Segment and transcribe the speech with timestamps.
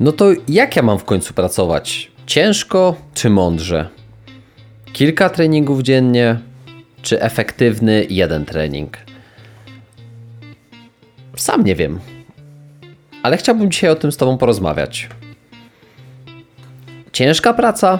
[0.00, 2.10] No to jak ja mam w końcu pracować?
[2.26, 3.88] Ciężko czy mądrze?
[4.92, 6.38] Kilka treningów dziennie,
[7.02, 8.96] czy efektywny jeden trening?
[11.36, 12.00] Sam nie wiem,
[13.22, 15.08] ale chciałbym dzisiaj o tym z Tobą porozmawiać.
[17.12, 17.98] Ciężka praca,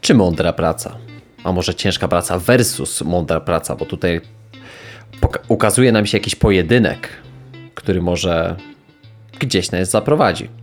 [0.00, 0.96] czy mądra praca?
[1.44, 4.20] A może ciężka praca versus mądra praca, bo tutaj
[5.48, 7.08] ukazuje nam się jakiś pojedynek,
[7.74, 8.56] który może
[9.38, 10.61] gdzieś nas zaprowadzi.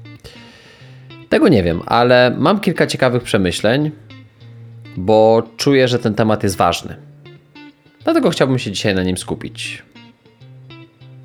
[1.29, 3.91] Tego nie wiem, ale mam kilka ciekawych przemyśleń,
[4.97, 6.95] bo czuję, że ten temat jest ważny.
[8.03, 9.83] Dlatego chciałbym się dzisiaj na nim skupić.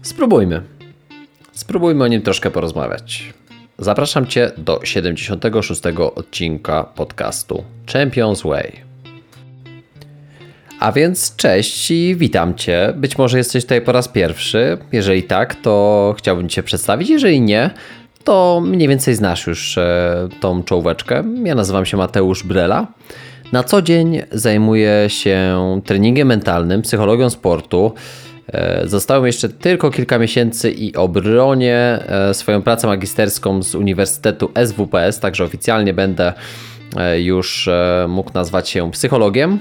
[0.02, 0.62] Spróbujmy.
[1.52, 3.34] Spróbujmy o nim troszkę porozmawiać.
[3.78, 5.82] Zapraszam Cię do 76.
[6.14, 8.80] odcinka podcastu Champions Way.
[10.80, 12.92] A więc cześć i witam Cię.
[12.96, 14.78] Być może jesteś tutaj po raz pierwszy.
[14.92, 17.10] Jeżeli tak, to chciałbym Cię przedstawić.
[17.10, 17.70] Jeżeli nie,
[18.24, 21.25] to mniej więcej znasz już e, tą czołóweczkę.
[21.44, 22.86] Ja nazywam się Mateusz Brela.
[23.53, 27.92] Na co dzień zajmuję się treningiem mentalnym, psychologią sportu.
[28.53, 35.20] E, zostało jeszcze tylko kilka miesięcy i obronię e, swoją pracę magisterską z Uniwersytetu SWPS,
[35.20, 36.33] także oficjalnie będę
[37.19, 37.69] już
[38.09, 39.59] mógł nazwać się psychologiem,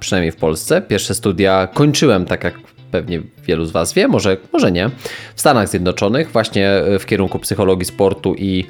[0.00, 0.82] przynajmniej w Polsce.
[0.82, 2.54] Pierwsze studia kończyłem, tak jak
[2.90, 4.90] pewnie wielu z Was wie, może, może nie,
[5.34, 8.64] w Stanach Zjednoczonych, właśnie e, w kierunku psychologii sportu i,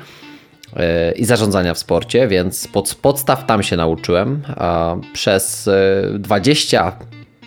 [0.76, 4.42] e, i zarządzania w sporcie, więc pod, podstaw tam się nauczyłem.
[5.12, 5.70] Przez
[6.18, 6.92] 20 e,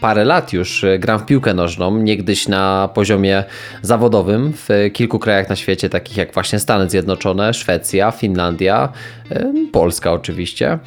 [0.01, 3.43] parę lat już gram w piłkę nożną, niegdyś na poziomie
[3.81, 8.89] zawodowym w kilku krajach na świecie, takich jak właśnie Stany Zjednoczone, Szwecja, Finlandia,
[9.71, 10.79] Polska oczywiście.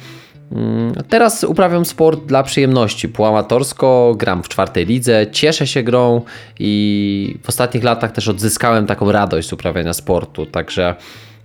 [0.55, 6.21] Mm, teraz uprawiam sport dla przyjemności, półamatorsko, gram w czwartej lidze, cieszę się grą
[6.59, 10.95] i w ostatnich latach też odzyskałem taką radość z uprawiania sportu, także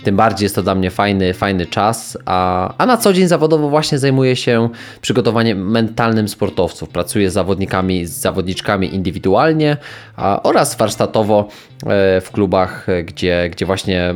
[0.05, 3.69] tym bardziej jest to dla mnie fajny, fajny czas, a, a na co dzień zawodowo
[3.69, 4.69] właśnie zajmuję się
[5.01, 6.89] przygotowaniem mentalnym sportowców.
[6.89, 9.77] Pracuję z zawodnikami, z zawodniczkami indywidualnie
[10.17, 11.49] a, oraz warsztatowo
[11.87, 14.15] e, w klubach, gdzie, gdzie właśnie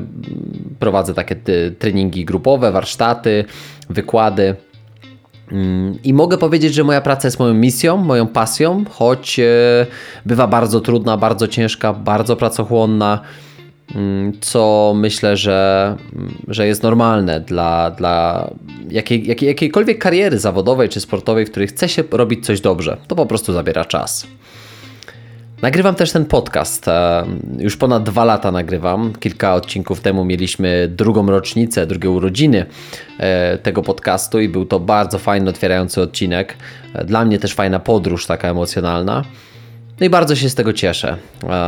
[0.79, 1.37] prowadzę takie
[1.79, 3.45] treningi grupowe, warsztaty,
[3.91, 4.57] wykłady.
[6.05, 9.87] I mogę powiedzieć, że moja praca jest moją misją, moją pasją, choć e,
[10.27, 13.21] bywa bardzo trudna, bardzo ciężka, bardzo pracochłonna,
[13.95, 18.51] mm, co myślę, że, mm, że jest normalne dla, dla
[18.91, 22.97] jakiej, jakiej, jakiejkolwiek kariery zawodowej czy sportowej, w której chce się robić coś dobrze.
[23.09, 24.27] To po prostu zabiera czas.
[25.63, 26.89] Nagrywam też ten podcast.
[26.89, 27.27] E,
[27.59, 29.13] już ponad dwa lata nagrywam.
[29.21, 32.67] Kilka odcinków temu mieliśmy drugą rocznicę, drugie urodziny
[33.19, 36.57] e, tego podcastu i był to bardzo fajny, otwierający odcinek.
[36.95, 39.25] E, dla mnie też fajna podróż, taka emocjonalna.
[40.01, 41.17] No i bardzo się z tego cieszę,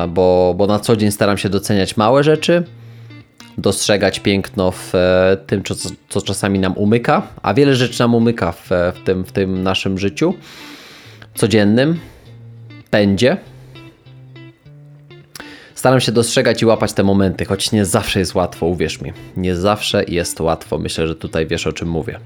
[0.09, 2.65] bo, bo na co dzień staram się doceniać małe rzeczy,
[3.59, 4.93] dostrzegać piękno w
[5.47, 5.75] tym, co,
[6.09, 9.99] co czasami nam umyka, a wiele rzeczy nam umyka w, w, tym, w tym naszym
[9.99, 10.35] życiu
[11.35, 11.99] codziennym,
[12.91, 13.37] pędzie.
[15.85, 19.13] Staram się dostrzegać i łapać te momenty, choć nie zawsze jest łatwo, uwierz mi.
[19.37, 20.79] Nie zawsze jest łatwo.
[20.79, 22.21] Myślę, że tutaj wiesz o czym mówię.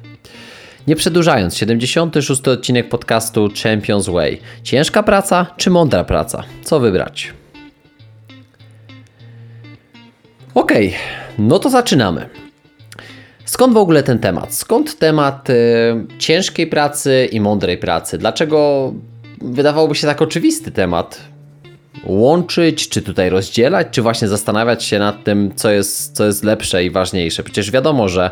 [0.86, 4.40] Nie przedłużając, 76 odcinek podcastu Champions Way.
[4.62, 6.44] Ciężka praca czy mądra praca?
[6.62, 7.32] Co wybrać?
[10.54, 10.72] Ok,
[11.38, 12.28] no to zaczynamy.
[13.44, 14.54] Skąd w ogóle ten temat?
[14.54, 15.54] Skąd temat y,
[16.18, 18.18] ciężkiej pracy i mądrej pracy?
[18.18, 18.92] Dlaczego
[19.40, 21.37] wydawałoby się tak oczywisty temat?
[22.04, 26.84] Łączyć, czy tutaj rozdzielać, czy właśnie zastanawiać się nad tym, co jest, co jest lepsze
[26.84, 27.42] i ważniejsze.
[27.42, 28.30] Przecież wiadomo, że,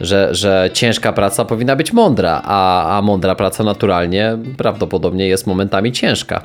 [0.00, 5.92] że, że ciężka praca powinna być mądra, a, a mądra praca naturalnie prawdopodobnie jest momentami
[5.92, 6.42] ciężka.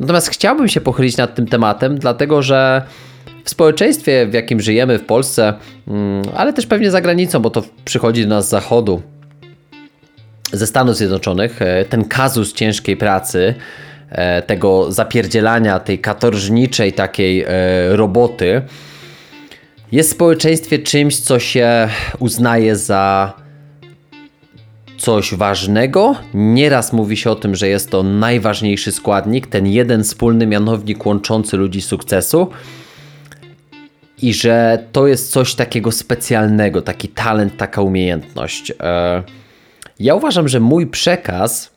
[0.00, 2.82] Natomiast chciałbym się pochylić nad tym tematem, dlatego że
[3.44, 5.54] w społeczeństwie, w jakim żyjemy w Polsce,
[5.88, 9.02] mm, ale też pewnie za granicą, bo to przychodzi do nas z zachodu,
[10.52, 13.54] ze Stanów Zjednoczonych, e, ten kazus ciężkiej pracy
[14.46, 17.46] tego zapierdzielania, tej katorżniczej takiej e,
[17.96, 18.62] roboty,
[19.92, 21.88] jest w społeczeństwie czymś, co się
[22.18, 23.32] uznaje za
[24.98, 26.14] coś ważnego.
[26.34, 31.56] Nieraz mówi się o tym, że jest to najważniejszy składnik, ten jeden wspólny mianownik łączący
[31.56, 32.48] ludzi sukcesu.
[34.22, 38.72] I że to jest coś takiego specjalnego, taki talent, taka umiejętność.
[38.80, 39.22] E,
[40.00, 41.70] ja uważam, że mój przekaz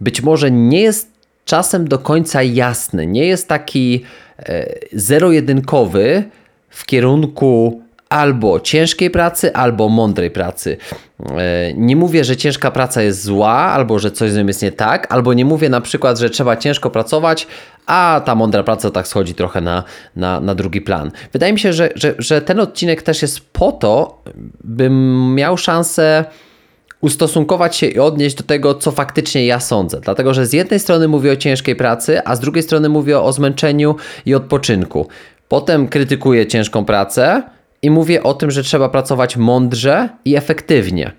[0.00, 1.17] być może nie jest
[1.48, 3.06] czasem do końca jasny.
[3.06, 4.04] Nie jest taki
[4.38, 6.24] e, zero-jedynkowy
[6.70, 10.76] w kierunku albo ciężkiej pracy, albo mądrej pracy.
[11.20, 14.72] E, nie mówię, że ciężka praca jest zła, albo że coś z nią jest nie
[14.72, 17.46] tak, albo nie mówię na przykład, że trzeba ciężko pracować,
[17.86, 19.84] a ta mądra praca tak schodzi trochę na,
[20.16, 21.10] na, na drugi plan.
[21.32, 24.22] Wydaje mi się, że, że, że ten odcinek też jest po to,
[24.64, 26.24] bym miał szansę
[27.00, 30.00] ustosunkować się i odnieść do tego, co faktycznie ja sądzę.
[30.00, 33.32] Dlatego, że z jednej strony mówię o ciężkiej pracy, a z drugiej strony mówię o
[33.32, 33.96] zmęczeniu
[34.26, 35.08] i odpoczynku.
[35.48, 37.42] Potem krytykuję ciężką pracę
[37.82, 41.12] i mówię o tym, że trzeba pracować mądrze i efektywnie,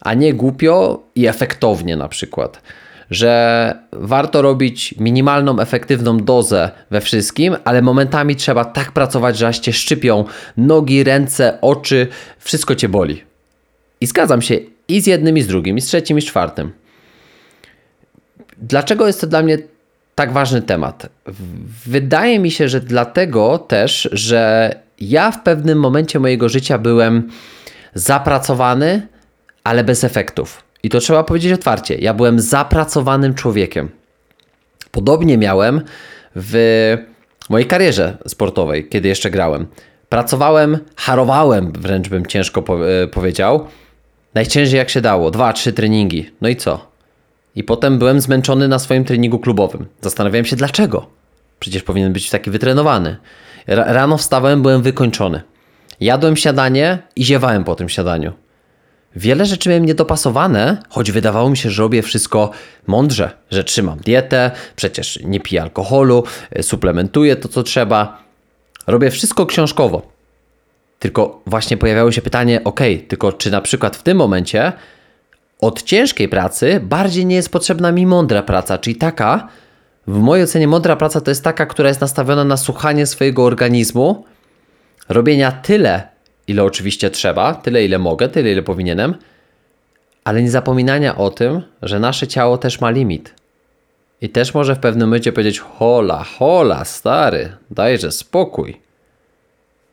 [0.00, 2.62] a nie głupio i efektownie na przykład.
[3.10, 9.58] Że warto robić minimalną, efektywną dozę we wszystkim, ale momentami trzeba tak pracować, że aż
[9.58, 10.24] cię szczypią
[10.56, 12.06] nogi, ręce, oczy,
[12.38, 13.24] wszystko cię boli.
[14.00, 14.58] I zgadzam się
[14.96, 16.72] i z jednym, i z drugim, i z trzecim, i z czwartym.
[18.58, 19.58] Dlaczego jest to dla mnie
[20.14, 21.06] tak ważny temat?
[21.86, 27.28] Wydaje mi się, że dlatego też, że ja w pewnym momencie mojego życia byłem
[27.94, 29.06] zapracowany,
[29.64, 30.62] ale bez efektów.
[30.82, 31.94] I to trzeba powiedzieć otwarcie.
[31.94, 33.88] Ja byłem zapracowanym człowiekiem.
[34.90, 35.80] Podobnie miałem
[36.36, 36.96] w
[37.50, 39.66] mojej karierze sportowej, kiedy jeszcze grałem.
[40.08, 42.64] Pracowałem, harowałem, wręcz bym ciężko
[43.02, 43.66] e, powiedział.
[44.34, 46.30] Najciężej jak się dało, dwa, trzy treningi.
[46.40, 46.90] No i co?
[47.54, 49.86] I potem byłem zmęczony na swoim treningu klubowym.
[50.00, 51.06] Zastanawiałem się dlaczego.
[51.60, 53.16] Przecież powinien być taki wytrenowany.
[53.66, 55.42] Rano wstawałem, byłem wykończony.
[56.00, 58.32] Jadłem śniadanie i ziewałem po tym śniadaniu.
[59.16, 62.50] Wiele rzeczy miałem niedopasowane, choć wydawało mi się, że robię wszystko
[62.86, 68.22] mądrze, że trzymam dietę, przecież nie piję alkoholu, e, suplementuję to, co trzeba.
[68.86, 70.09] Robię wszystko książkowo.
[71.00, 74.72] Tylko właśnie pojawiało się pytanie, ok, tylko czy na przykład w tym momencie
[75.60, 79.48] od ciężkiej pracy bardziej nie jest potrzebna mi mądra praca, czyli taka,
[80.06, 84.24] w mojej ocenie mądra praca to jest taka, która jest nastawiona na słuchanie swojego organizmu,
[85.08, 86.08] robienia tyle,
[86.46, 89.14] ile oczywiście trzeba, tyle ile mogę, tyle ile powinienem,
[90.24, 93.34] ale nie zapominania o tym, że nasze ciało też ma limit.
[94.20, 98.80] I też może w pewnym momencie powiedzieć: hola, hola, stary, dajże spokój.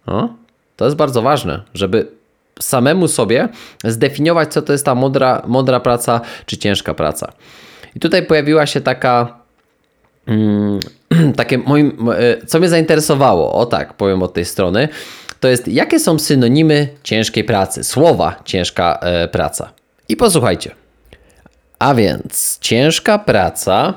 [0.07, 0.38] No,
[0.77, 2.07] to jest bardzo ważne, żeby
[2.59, 3.50] samemu sobie
[3.83, 7.31] zdefiniować, co to jest ta mądra, mądra praca czy ciężka praca.
[7.95, 9.38] I tutaj pojawiła się taka
[10.27, 10.79] Mm,
[11.35, 14.89] takie moim, e, co mnie zainteresowało, o tak powiem od tej strony,
[15.39, 19.71] to jest jakie są synonimy ciężkiej pracy, słowa ciężka e, praca.
[20.09, 20.71] I posłuchajcie.
[21.79, 23.94] A więc ciężka praca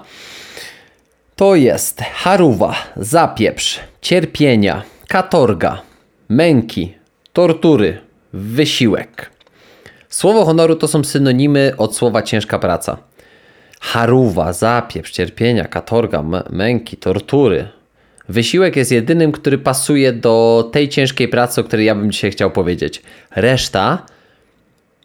[1.36, 5.82] to jest haruwa, zapieprz, cierpienia, katorga,
[6.30, 6.94] męki,
[7.32, 7.98] tortury,
[8.32, 9.30] wysiłek.
[10.08, 12.96] Słowo honoru to są synonimy od słowa ciężka praca
[13.80, 17.68] haruwa, zapieprz, cierpienia, katorga, męki, tortury.
[18.28, 22.50] Wysiłek jest jedynym, który pasuje do tej ciężkiej pracy, o której ja bym dzisiaj chciał
[22.50, 23.02] powiedzieć.
[23.36, 24.06] Reszta,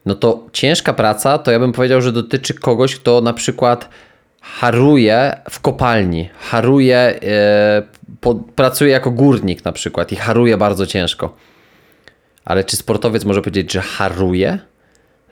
[0.06, 3.90] no to ciężka praca, to ja bym powiedział, że dotyczy kogoś, kto na przykład
[4.46, 7.84] haruje w kopalni, haruje, e,
[8.22, 11.36] po, pracuje jako górnik na przykład i haruje bardzo ciężko.
[12.46, 14.60] Ale czy sportowiec może powiedzieć, że haruje?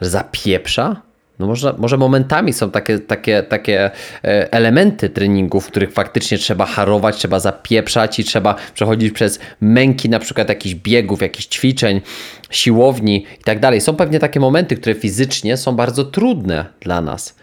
[0.02, 1.02] Że zapieprza?
[1.40, 3.92] No może, może momentami są takie, takie, takie
[4.24, 10.10] e, elementy treningu, w których faktycznie trzeba harować, trzeba zapieprzać i trzeba przechodzić przez męki
[10.10, 12.02] na przykład jakichś biegów, jakichś ćwiczeń,
[12.50, 13.82] siłowni i tak dalej.
[13.82, 17.36] Są pewnie takie momenty, które fizycznie są bardzo trudne dla nas,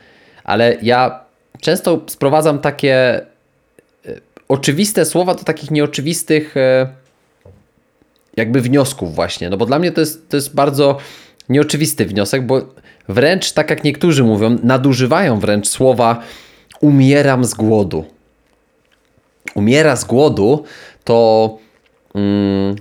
[0.45, 1.30] ale ja
[1.61, 3.25] często sprowadzam takie e,
[4.49, 6.89] oczywiste słowa do takich nieoczywistych e,
[8.37, 10.99] jakby wniosków właśnie, no bo dla mnie to jest, to jest bardzo
[11.49, 12.61] nieoczywisty wniosek, bo
[13.09, 16.23] wręcz tak jak niektórzy mówią, nadużywają wręcz słowa
[16.81, 18.05] umieram z głodu.
[19.55, 20.65] Umiera z głodu
[21.05, 21.59] to,
[22.15, 22.77] mm,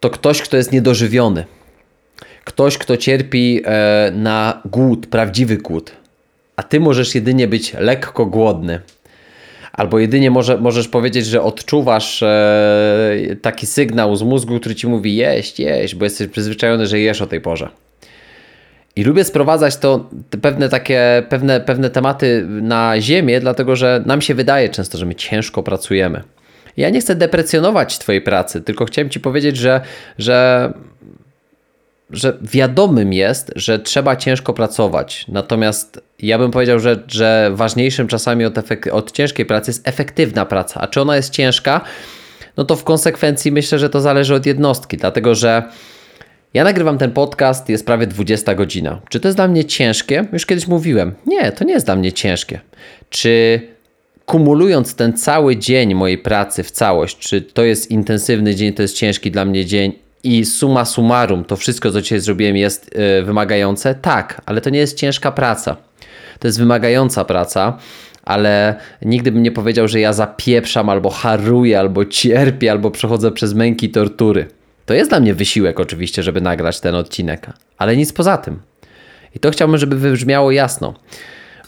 [0.00, 1.44] to ktoś, kto jest niedożywiony.
[2.44, 5.92] Ktoś, kto cierpi e, na głód, prawdziwy głód.
[6.58, 8.80] A ty możesz jedynie być lekko głodny.
[9.72, 15.16] Albo jedynie może, możesz powiedzieć, że odczuwasz e, taki sygnał z mózgu, który ci mówi
[15.16, 17.68] jeść, jeść, bo jesteś przyzwyczajony, że jesz o tej porze.
[18.96, 20.10] I lubię sprowadzać to
[20.42, 25.14] pewne takie, pewne, pewne tematy na ziemię, dlatego że nam się wydaje często, że my
[25.14, 26.22] ciężko pracujemy.
[26.76, 29.80] Ja nie chcę deprecjonować Twojej pracy, tylko chciałem Ci powiedzieć, że,
[30.18, 30.72] że,
[32.10, 35.24] że wiadomym jest, że trzeba ciężko pracować.
[35.28, 40.46] Natomiast ja bym powiedział, że, że ważniejszym czasami od, efek- od ciężkiej pracy jest efektywna
[40.46, 40.80] praca.
[40.80, 41.80] A czy ona jest ciężka?
[42.56, 45.62] No to w konsekwencji myślę, że to zależy od jednostki, dlatego że
[46.54, 49.00] ja nagrywam ten podcast, jest prawie 20 godzina.
[49.08, 50.24] Czy to jest dla mnie ciężkie?
[50.32, 51.14] Już kiedyś mówiłem.
[51.26, 52.60] Nie, to nie jest dla mnie ciężkie.
[53.10, 53.60] Czy
[54.26, 58.96] kumulując ten cały dzień mojej pracy w całość, czy to jest intensywny dzień, to jest
[58.96, 60.07] ciężki dla mnie dzień?
[60.24, 63.94] I summa summarum to wszystko, co dzisiaj zrobiłem, jest y, wymagające?
[63.94, 65.76] Tak, ale to nie jest ciężka praca.
[66.38, 67.78] To jest wymagająca praca,
[68.22, 73.54] ale nigdy bym nie powiedział, że ja zapieprzam, albo haruję, albo cierpię, albo przechodzę przez
[73.54, 74.46] męki i tortury.
[74.86, 77.46] To jest dla mnie wysiłek, oczywiście, żeby nagrać ten odcinek,
[77.78, 78.60] ale nic poza tym.
[79.34, 80.94] I to chciałbym, żeby wybrzmiało jasno,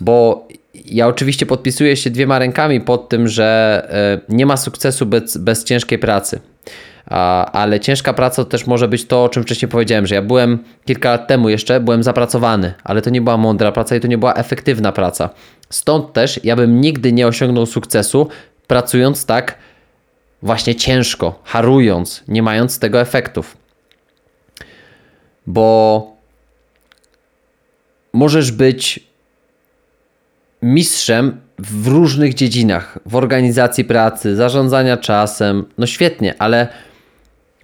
[0.00, 0.49] bo
[0.85, 3.83] ja oczywiście podpisuję się dwiema rękami pod tym, że
[4.28, 6.40] e, nie ma sukcesu bez, bez ciężkiej pracy.
[7.52, 10.59] Ale ciężka praca to też może być to, o czym wcześniej powiedziałem, że ja byłem
[10.85, 14.19] kilka lat temu jeszcze, byłem zapracowany, ale to nie była mądra praca i to nie
[14.19, 15.31] była efektywna praca.
[15.71, 18.29] Stąd też ja bym nigdy nie osiągnął sukcesu
[18.67, 19.59] pracując tak
[20.43, 23.57] właśnie ciężko, harując, nie mając tego efektów.
[25.47, 26.07] Bo
[28.12, 29.00] możesz być
[30.62, 35.64] mistrzem w różnych dziedzinach, w organizacji pracy, zarządzania czasem.
[35.79, 36.69] No świetnie, ale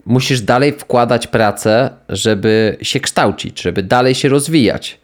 [0.07, 5.01] musisz dalej wkładać pracę, żeby się kształcić, żeby dalej się rozwijać.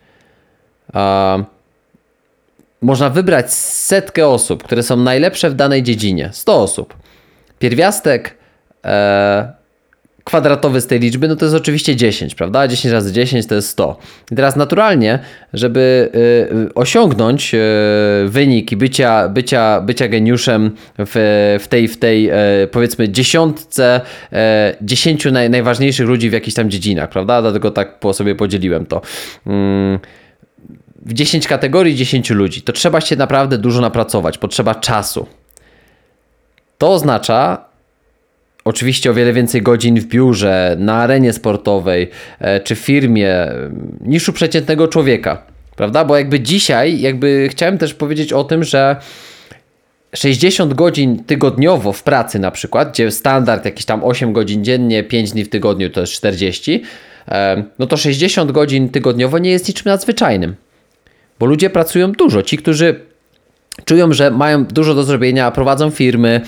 [2.83, 6.31] Można wybrać setkę osób, które są najlepsze w danej dziedzinie.
[6.33, 6.97] 100 osób.
[7.59, 8.37] Pierwiastek
[8.85, 9.53] e,
[10.25, 12.69] kwadratowy z tej liczby, no to jest oczywiście 10, prawda?
[12.69, 13.99] 10 razy 10 to jest 100.
[14.33, 15.19] I teraz naturalnie,
[15.53, 16.11] żeby
[16.69, 17.59] y, osiągnąć y,
[18.27, 22.35] wynik i bycia, bycia, bycia geniuszem w, w tej, w tej y,
[22.67, 24.01] powiedzmy dziesiątce,
[24.33, 27.43] e, dziesięciu naj, najważniejszych ludzi w jakichś tam dziedzinach, prawda?
[27.43, 29.03] Dlatego tak po sobie podzieliłem to.
[29.47, 29.99] Mm,
[31.07, 35.27] w 10 kategorii 10 ludzi, to trzeba się naprawdę dużo napracować, potrzeba czasu.
[36.79, 37.65] To oznacza,
[38.65, 43.47] Oczywiście o wiele więcej godzin w biurze, na arenie sportowej e, czy firmie
[44.01, 45.43] niż u przeciętnego człowieka,
[45.77, 46.05] prawda?
[46.05, 48.97] Bo jakby dzisiaj, jakby chciałem też powiedzieć o tym, że
[50.15, 55.33] 60 godzin tygodniowo w pracy na przykład, gdzie standard jakiś tam 8 godzin dziennie, 5
[55.33, 56.83] dni w tygodniu to jest 40,
[57.29, 60.55] e, no to 60 godzin tygodniowo nie jest niczym nadzwyczajnym.
[61.39, 62.43] Bo ludzie pracują dużo.
[62.43, 63.01] Ci, którzy
[63.93, 66.41] czują, że mają dużo do zrobienia, prowadzą firmy.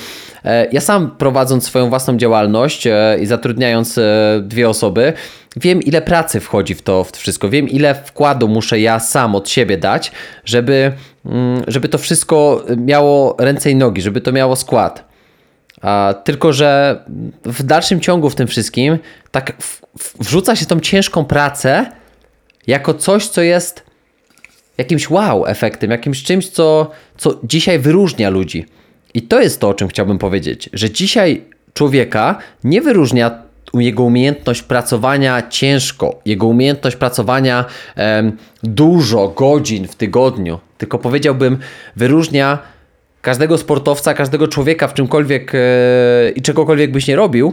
[0.44, 5.12] E, ja sam prowadząc swoją własną działalność e, i zatrudniając e, dwie osoby,
[5.56, 7.48] wiem ile pracy wchodzi w to, wszystko.
[7.48, 10.12] Wiem ile wkładu muszę ja sam od siebie dać,
[10.44, 10.92] żeby,
[11.26, 15.04] mm, żeby to wszystko miało ręce i nogi, żeby to miało skład.
[15.82, 17.00] A, tylko, że
[17.44, 18.98] w dalszym ciągu w tym wszystkim
[19.30, 19.52] tak
[20.20, 21.86] wrzuca się tą ciężką pracę
[22.66, 23.83] jako coś, co jest
[24.78, 28.66] jakimś wow efektem, jakimś czymś, co, co dzisiaj wyróżnia ludzi.
[29.14, 31.42] I to jest to, o czym chciałbym powiedzieć, że dzisiaj
[31.74, 33.42] człowieka nie wyróżnia
[33.74, 37.64] jego umiejętność pracowania ciężko, jego umiejętność pracowania
[37.96, 41.58] em, dużo godzin w tygodniu, tylko powiedziałbym,
[41.96, 42.58] wyróżnia
[43.22, 45.58] każdego sportowca, każdego człowieka w czymkolwiek e,
[46.36, 47.52] i czegokolwiek byś nie robił,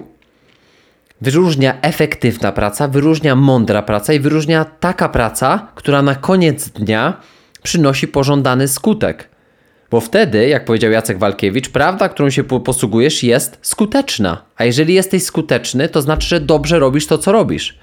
[1.22, 7.22] Wyróżnia efektywna praca, wyróżnia mądra praca i wyróżnia taka praca, która na koniec dnia
[7.64, 9.30] przynosi pożądany skutek.
[9.92, 14.42] Bo wtedy, jak powiedział Jacek Walkiewicz, prawda, którą się posługujesz, jest skuteczna.
[14.58, 17.80] A jeżeli jesteś skuteczny, to znaczy, że dobrze robisz to, co robisz.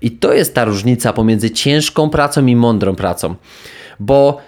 [0.00, 3.34] I to jest ta różnica pomiędzy ciężką pracą i mądrą pracą.
[4.00, 4.40] Bo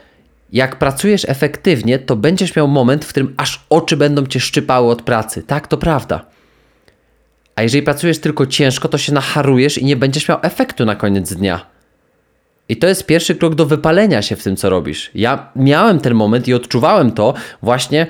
[0.52, 5.02] jak pracujesz efektywnie, to będziesz miał moment, w którym aż oczy będą cię szczypały od
[5.02, 5.42] pracy.
[5.42, 6.33] Tak, to prawda.
[7.56, 11.34] A jeżeli pracujesz tylko ciężko, to się nacharujesz i nie będziesz miał efektu na koniec
[11.34, 11.74] dnia.
[12.68, 15.10] I to jest pierwszy krok do wypalenia się w tym, co robisz.
[15.14, 18.06] Ja miałem ten moment i odczuwałem to właśnie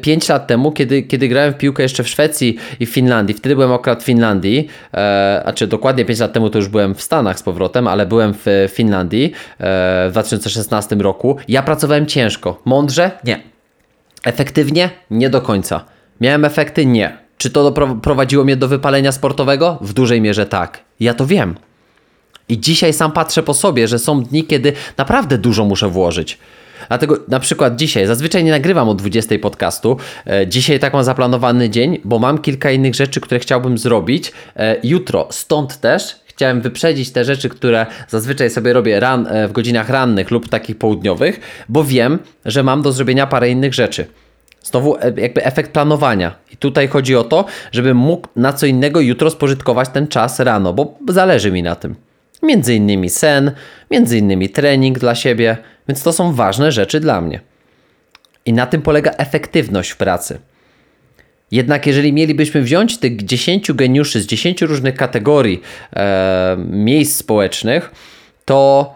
[0.00, 3.34] 5 e, lat temu, kiedy, kiedy grałem w piłkę jeszcze w Szwecji i w Finlandii.
[3.34, 6.94] Wtedy byłem akurat w Finlandii, e, a czy dokładnie 5 lat temu to już byłem
[6.94, 11.36] w Stanach z powrotem, ale byłem w Finlandii e, w 2016 roku.
[11.48, 12.62] Ja pracowałem ciężko.
[12.64, 13.10] Mądrze?
[13.24, 13.40] Nie.
[14.24, 14.90] Efektywnie?
[15.10, 15.84] Nie do końca.
[16.20, 16.86] Miałem efekty?
[16.86, 17.27] Nie.
[17.38, 19.78] Czy to doprowadziło mnie do wypalenia sportowego?
[19.80, 20.80] W dużej mierze tak.
[21.00, 21.54] Ja to wiem.
[22.48, 26.38] I dzisiaj sam patrzę po sobie, że są dni, kiedy naprawdę dużo muszę włożyć.
[26.88, 29.96] Dlatego na przykład dzisiaj, zazwyczaj nie nagrywam o 20 podcastu.
[30.26, 34.76] E, dzisiaj tak mam zaplanowany dzień, bo mam kilka innych rzeczy, które chciałbym zrobić e,
[34.82, 35.28] jutro.
[35.30, 40.30] Stąd też chciałem wyprzedzić te rzeczy, które zazwyczaj sobie robię ran, e, w godzinach rannych
[40.30, 44.06] lub takich południowych, bo wiem, że mam do zrobienia parę innych rzeczy.
[44.62, 46.34] Znowu e, jakby efekt planowania.
[46.52, 50.72] I tutaj chodzi o to, żebym mógł na co innego jutro spożytkować ten czas rano,
[50.72, 51.94] bo zależy mi na tym.
[52.42, 53.52] Między innymi sen,
[53.90, 55.56] między innymi trening dla siebie,
[55.88, 57.40] więc to są ważne rzeczy dla mnie.
[58.46, 60.38] I na tym polega efektywność w pracy.
[61.50, 65.60] Jednak jeżeli mielibyśmy wziąć tych 10 geniuszy z 10 różnych kategorii
[65.96, 67.90] e, miejsc społecznych,
[68.44, 68.94] to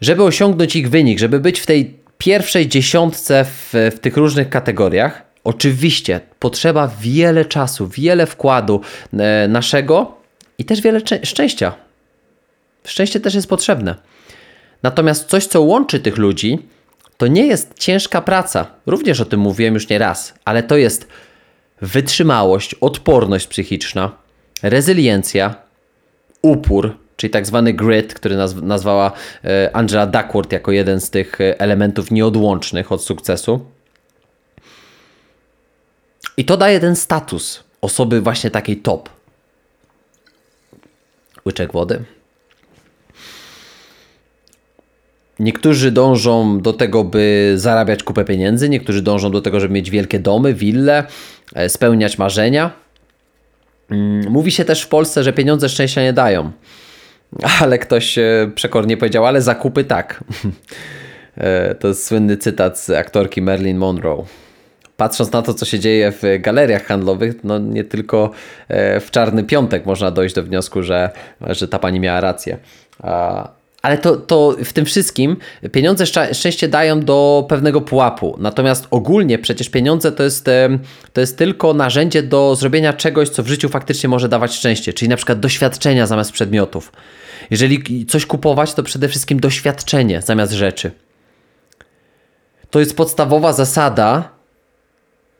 [0.00, 5.26] żeby osiągnąć ich wynik, żeby być w tej pierwszej dziesiątce w, w tych różnych kategoriach,
[5.46, 8.80] Oczywiście potrzeba wiele czasu, wiele wkładu
[9.12, 10.16] e, naszego
[10.58, 11.74] i też wiele szczęścia.
[12.84, 13.94] Szczęście też jest potrzebne.
[14.82, 16.58] Natomiast coś, co łączy tych ludzi,
[17.16, 18.66] to nie jest ciężka praca.
[18.86, 21.08] Również o tym mówiłem już nie raz, ale to jest
[21.82, 24.12] wytrzymałość, odporność psychiczna,
[24.62, 25.54] rezyliencja,
[26.42, 29.12] upór, czyli tak zwany grit, który nazwała
[29.44, 33.66] e, Angela Duckworth jako jeden z tych e, elementów nieodłącznych od sukcesu.
[36.36, 39.08] I to daje ten status osoby właśnie takiej top.
[41.46, 42.04] Łyczek wody.
[45.38, 50.18] Niektórzy dążą do tego, by zarabiać kupę pieniędzy, niektórzy dążą do tego, żeby mieć wielkie
[50.18, 51.04] domy, wille,
[51.54, 52.70] e, spełniać marzenia.
[53.90, 56.52] Mm, mówi się też w Polsce, że pieniądze szczęścia nie dają.
[57.60, 58.18] Ale ktoś
[58.54, 60.24] przekornie powiedział, ale zakupy tak.
[61.36, 64.24] E, to jest słynny cytat z aktorki Marilyn Monroe.
[64.96, 68.30] Patrząc na to, co się dzieje w galeriach handlowych, no nie tylko
[68.68, 72.58] e, w czarny piątek można dojść do wniosku, że, że ta pani miała rację.
[73.86, 75.36] Ale to, to w tym wszystkim
[75.72, 78.36] pieniądze szczęście dają do pewnego pułapu.
[78.38, 80.46] Natomiast ogólnie przecież pieniądze to jest,
[81.12, 85.08] to jest tylko narzędzie do zrobienia czegoś, co w życiu faktycznie może dawać szczęście, czyli
[85.08, 86.92] na przykład doświadczenia zamiast przedmiotów.
[87.50, 90.90] Jeżeli coś kupować, to przede wszystkim doświadczenie zamiast rzeczy.
[92.70, 94.35] To jest podstawowa zasada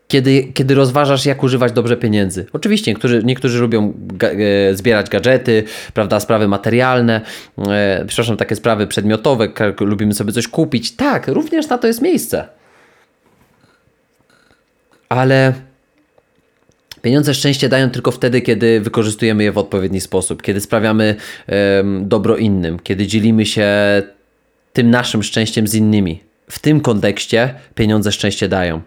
[0.09, 2.47] kiedy, kiedy rozważasz, jak używać dobrze pieniędzy.
[2.53, 7.21] Oczywiście niektórzy, niektórzy lubią ga e, zbierać gadżety, prawda, sprawy materialne,
[7.59, 9.49] e, przepraszam, takie sprawy przedmiotowe,
[9.81, 10.97] lubimy sobie coś kupić.
[10.97, 12.49] Tak, również na to jest miejsce.
[15.09, 15.53] Ale
[17.03, 21.15] pieniądze szczęście dają tylko wtedy, kiedy wykorzystujemy je w odpowiedni sposób, kiedy sprawiamy
[22.01, 23.69] dobro innym, kiedy dzielimy się
[24.73, 26.21] tym naszym szczęściem z innymi.
[26.51, 28.81] W tym kontekście pieniądze szczęście dają.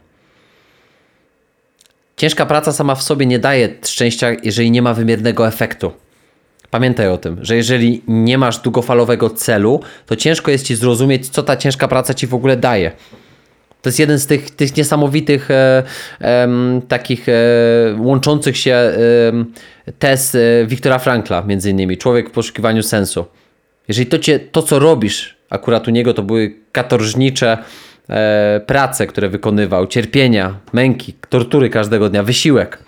[2.20, 5.92] Ciężka praca sama w sobie nie daje szczęścia, jeżeli nie ma wymiernego efektu.
[6.70, 11.44] Pamiętaj o tym, że jeżeli nie masz długofalowego celu, to ciężko jest ci zrozumieć, co
[11.44, 12.92] ta ciężka praca ci w ogóle daje.
[13.82, 15.84] To jest jeden z tych, tych niesamowitych e,
[16.22, 16.48] e,
[16.88, 17.34] takich e,
[17.98, 18.94] łączących się e,
[20.00, 23.26] tez e, Wiktora Frankla, między innymi, Człowiek w poszukiwaniu sensu.
[23.88, 27.58] Jeżeli to, cię, to co robisz, akurat u niego to były katorżnicze
[28.10, 32.80] e, prace, które wykonywał, cierpienia, męki, tortury każdego dnia, wysiłek.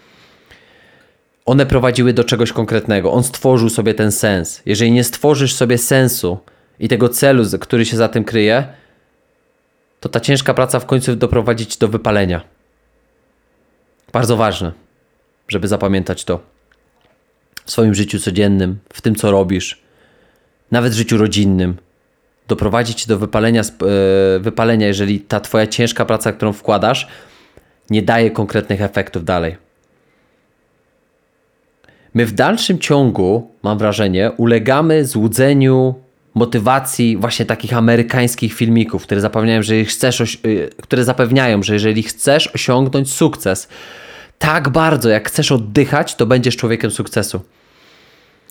[1.46, 3.12] One prowadziły do czegoś konkretnego.
[3.12, 4.62] On stworzył sobie ten sens.
[4.66, 6.40] Jeżeli nie stworzysz sobie sensu
[6.80, 8.68] i tego celu, który się za tym kryje,
[10.00, 12.42] to ta ciężka praca w końcu doprowadzić do wypalenia.
[14.14, 14.72] Bardzo ważne,
[15.48, 16.40] żeby zapamiętać to
[17.66, 19.82] w swoim życiu codziennym, w tym co robisz,
[20.72, 21.78] nawet w życiu rodzinnym
[22.52, 27.08] doprowadzić do wypalenia, e, wypalenia, jeżeli ta twoja ciężka praca, którą wkładasz,
[27.90, 29.58] nie daje konkretnych efektów dalej.
[32.14, 35.96] My w dalszym ciągu, mam wrażenie, ulegamy złudzeniu
[36.34, 40.28] motywacji właśnie takich amerykańskich filmików, które zapewniają, że chcesz, e,
[40.82, 43.68] które zapewniają, że jeżeli chcesz osiągnąć sukces
[44.40, 47.42] tak bardzo, jak chcesz oddychać, to będziesz człowiekiem sukcesu.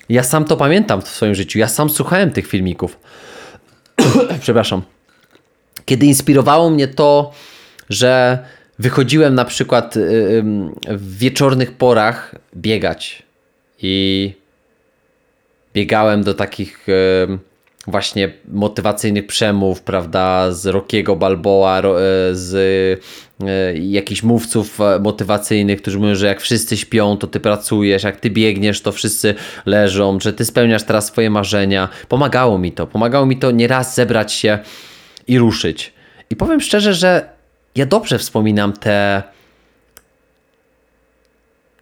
[0.09, 1.59] Ja sam to pamiętam w swoim życiu.
[1.59, 2.99] Ja sam słuchałem tych filmików.
[4.41, 4.83] przepraszam,
[5.85, 7.33] kiedy inspirowało mnie to,
[7.89, 8.39] że
[8.79, 9.95] wychodziłem na przykład
[10.89, 13.23] w wieczornych porach biegać
[13.83, 14.35] i
[15.75, 16.87] biegałem do takich
[17.87, 21.83] właśnie motywacyjnych przemów, prawda, z Rockiego Balboa,
[22.33, 22.53] z
[23.75, 28.31] jakichś mówców e, motywacyjnych, którzy mówią, że jak wszyscy śpią, to ty pracujesz, jak ty
[28.31, 29.35] biegniesz, to wszyscy
[29.67, 31.89] leżą, że ty spełniasz teraz swoje marzenia.
[32.09, 34.59] Pomagało mi to, pomagało mi to nieraz zebrać się
[35.27, 35.93] i ruszyć.
[36.31, 37.29] I powiem szczerze, że
[37.75, 39.23] ja dobrze wspominam te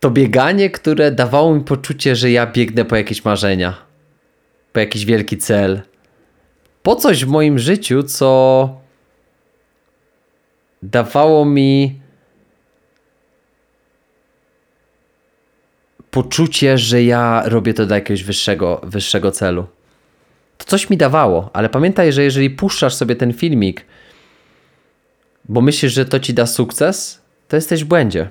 [0.01, 3.75] to bieganie, które dawało mi poczucie, że ja biegnę po jakieś marzenia,
[4.73, 5.81] po jakiś wielki cel,
[6.83, 8.88] po coś w moim życiu, co
[10.83, 12.01] dawało mi
[16.11, 19.67] poczucie, że ja robię to dla jakiegoś wyższego, wyższego celu.
[20.59, 23.85] To coś mi dawało, ale pamiętaj, że jeżeli puszczasz sobie ten filmik,
[25.49, 28.29] bo myślisz, że to ci da sukces, to jesteś w błędzie.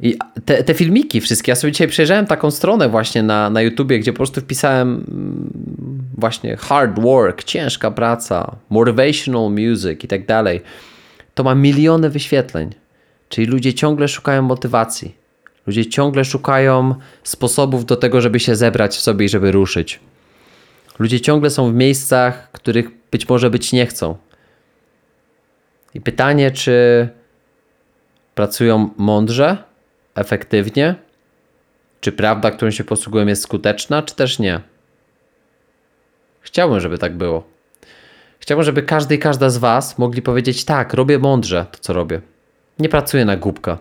[0.00, 3.98] I te, te filmiki wszystkie, ja sobie dzisiaj przejrzałem taką stronę właśnie na, na YouTubie,
[3.98, 10.60] gdzie po prostu wpisałem mm, właśnie hard work, ciężka praca, motivational music i tak dalej.
[11.34, 12.70] To ma miliony wyświetleń.
[13.28, 15.14] Czyli ludzie ciągle szukają motywacji.
[15.66, 20.00] Ludzie ciągle szukają sposobów do tego, żeby się zebrać w sobie i żeby ruszyć.
[20.98, 24.16] Ludzie ciągle są w miejscach, których być może być nie chcą.
[25.94, 27.08] I pytanie, czy
[28.34, 29.56] pracują mądrze,
[30.14, 30.94] efektywnie?
[32.00, 34.60] Czy prawda, którą się posługują, jest skuteczna, czy też nie?
[36.44, 37.44] Chciałbym, żeby tak było.
[38.38, 42.20] Chciałbym, żeby każdy i każda z Was mogli powiedzieć: tak, robię mądrze to, co robię.
[42.78, 43.78] Nie pracuję na głupka.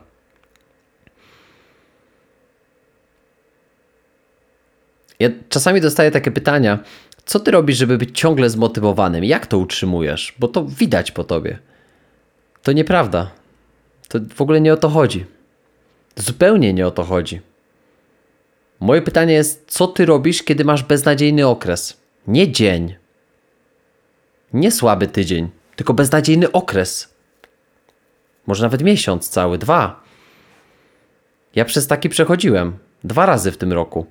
[5.20, 6.80] Ja czasami dostaję takie pytania:
[7.26, 9.24] co ty robisz, żeby być ciągle zmotywowanym?
[9.24, 10.36] Jak to utrzymujesz?
[10.40, 11.60] Bo to widać po tobie.
[12.64, 13.32] To nieprawda.
[14.08, 15.26] To w ogóle nie o to chodzi.
[16.16, 17.42] Zupełnie nie o to chodzi.
[18.80, 22.03] Moje pytanie jest, co ty robisz, kiedy masz beznadziejny okres?
[22.28, 22.96] Nie dzień.
[24.54, 27.14] Nie słaby tydzień, tylko beznadziejny okres.
[28.48, 30.04] Może nawet miesiąc cały, dwa.
[31.56, 32.78] Ja przez taki przechodziłem.
[33.04, 34.06] Dwa razy w tym roku.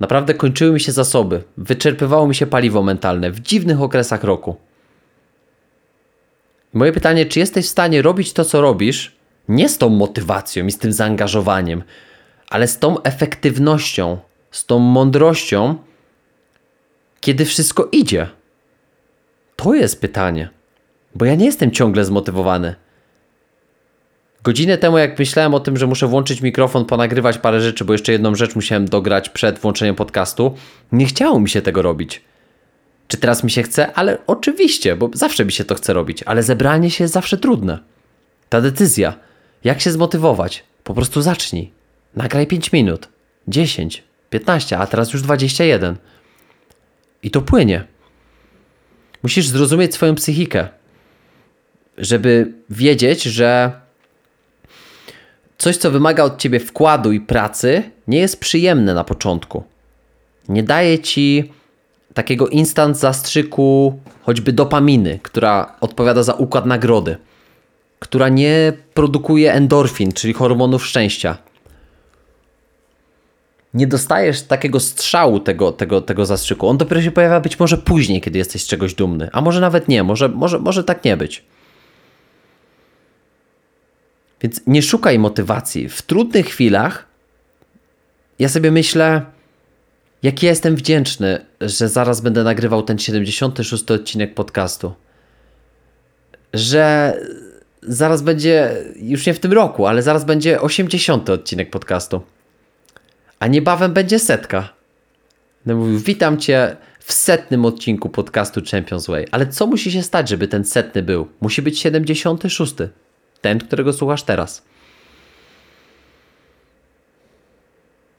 [0.00, 4.56] Naprawdę kończyły mi się zasoby, wyczerpywało mi się paliwo mentalne w dziwnych okresach roku.
[6.72, 9.16] Moje pytanie, czy jesteś w stanie robić to, co robisz,
[9.48, 11.82] nie z tą motywacją i z tym zaangażowaniem,
[12.48, 14.18] ale z tą efektywnością,
[14.50, 15.76] z tą mądrością,
[17.20, 18.26] kiedy wszystko idzie?
[19.56, 20.48] To jest pytanie,
[21.14, 22.74] bo ja nie jestem ciągle zmotywowany.
[24.42, 28.12] Godzinę temu, jak myślałem o tym, że muszę włączyć mikrofon, ponagrywać parę rzeczy, bo jeszcze
[28.12, 30.54] jedną rzecz musiałem dograć przed włączeniem podcastu,
[30.92, 32.22] nie chciało mi się tego robić.
[33.08, 33.92] Czy teraz mi się chce?
[33.92, 37.78] Ale oczywiście, bo zawsze mi się to chce robić, ale zebranie się jest zawsze trudne.
[38.48, 39.14] Ta decyzja,
[39.64, 40.64] jak się zmotywować?
[40.84, 41.72] Po prostu zacznij.
[42.16, 43.08] Nagraj 5 minut,
[43.48, 45.96] 10, 15, a teraz już 21.
[47.22, 47.84] I to płynie.
[49.22, 50.68] Musisz zrozumieć swoją psychikę,
[51.98, 53.72] żeby wiedzieć, że
[55.58, 59.64] coś, co wymaga od ciebie wkładu i pracy, nie jest przyjemne na początku.
[60.48, 61.52] Nie daje ci
[62.14, 67.16] takiego instant zastrzyku, choćby dopaminy, która odpowiada za układ nagrody,
[67.98, 71.38] która nie produkuje endorfin, czyli hormonów szczęścia.
[73.74, 76.68] Nie dostajesz takiego strzału tego, tego, tego zastrzyku.
[76.68, 80.02] On dopiero się pojawia być może później, kiedy jesteś czegoś dumny, a może nawet nie,
[80.02, 81.44] może, może, może tak nie być.
[84.42, 85.88] Więc nie szukaj motywacji.
[85.88, 87.06] W trudnych chwilach
[88.38, 89.22] ja sobie myślę,
[90.22, 94.92] jak ja jestem wdzięczny, że zaraz będę nagrywał ten 76 odcinek podcastu.
[96.54, 97.14] Że
[97.82, 102.22] zaraz będzie, już nie w tym roku, ale zaraz będzie 80 odcinek podcastu.
[103.40, 104.68] A niebawem będzie setka.
[105.66, 109.26] No mówił, witam cię w setnym odcinku podcastu Champions Way.
[109.30, 111.28] Ale co musi się stać, żeby ten setny był?
[111.40, 112.74] Musi być 76.
[113.40, 114.62] Ten, którego słuchasz teraz.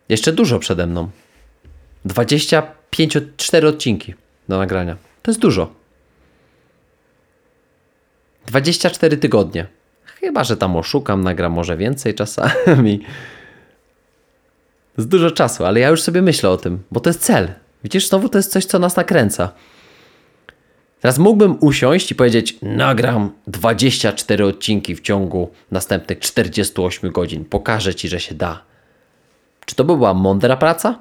[0.10, 1.10] Jeszcze dużo przede mną.
[2.06, 4.14] 25, 4 odcinki
[4.50, 4.98] do nagrania.
[5.22, 5.74] To jest dużo.
[8.46, 9.68] 24 tygodnie.
[10.06, 13.02] Chyba, że tam oszukam, nagram może więcej czasami.
[14.97, 17.54] Jest dużo czasu, ale ja już sobie myślę o tym, bo to jest cel.
[17.84, 19.51] Widzisz, znowu to jest coś, co nas nakręca.
[21.01, 27.45] Teraz mógłbym usiąść i powiedzieć: Nagram 24 odcinki w ciągu następnych 48 godzin.
[27.45, 28.63] Pokażę ci, że się da.
[29.65, 30.99] Czy to by była mądra praca?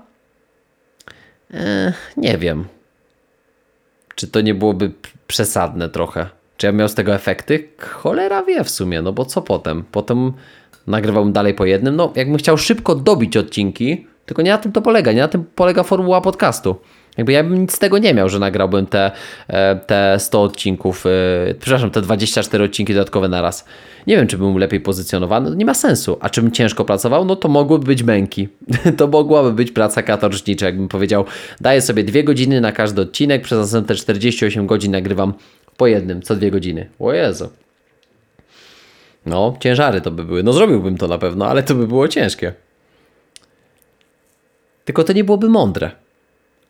[1.55, 2.65] Eee, nie wiem.
[4.15, 4.93] Czy to nie byłoby
[5.27, 6.40] przesadne trochę?
[6.61, 7.69] Czy ja miał z tego efekty?
[7.79, 9.85] Cholera wie w sumie, no bo co potem?
[9.93, 10.33] Potem
[10.87, 11.97] nagrywałbym dalej po jednym.
[11.97, 15.45] No, jakbym chciał szybko dobić odcinki, tylko nie na tym to polega, nie na tym
[15.55, 16.77] polega formuła podcastu.
[17.17, 19.11] Jakby ja bym nic z tego nie miał, że nagrałbym te,
[19.49, 23.65] e, te 100 odcinków, e, przepraszam, te 24 odcinki dodatkowe na raz.
[24.07, 26.17] Nie wiem, czy bym lepiej pozycjonowany, nie ma sensu.
[26.21, 27.25] A czym ciężko pracował?
[27.25, 28.49] No to mogłyby być męki.
[28.99, 31.25] to mogłaby być praca katorżnicza, jakbym powiedział,
[31.61, 35.35] daję sobie dwie godziny na każdy odcinek, przez następne 48 godzin nagrywam
[35.81, 36.89] po jednym, co dwie godziny.
[36.99, 37.49] O Jezu.
[39.27, 40.43] No, ciężary to by były.
[40.43, 42.53] No zrobiłbym to na pewno, ale to by było ciężkie.
[44.85, 45.91] Tylko to nie byłoby mądre.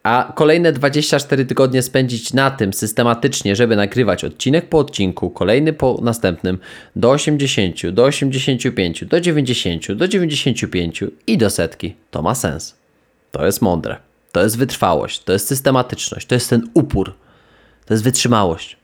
[0.03, 5.99] A kolejne 24 tygodnie spędzić na tym systematycznie, żeby nagrywać odcinek po odcinku, kolejny po
[6.01, 6.57] następnym,
[6.95, 12.75] do 80, do 85, do 90, do 95 i do setki, to ma sens.
[13.31, 13.95] To jest mądre.
[14.31, 17.13] To jest wytrwałość, to jest systematyczność, to jest ten upór,
[17.85, 18.80] to jest wytrzymałość.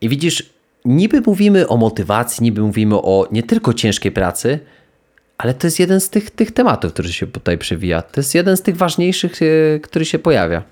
[0.00, 0.50] I widzisz,
[0.84, 4.58] niby mówimy o motywacji, niby mówimy o nie tylko ciężkiej pracy,
[5.38, 8.02] ale to jest jeden z tych, tych tematów, który się tutaj przewija.
[8.02, 10.62] To jest jeden z tych ważniejszych, e, który się pojawia.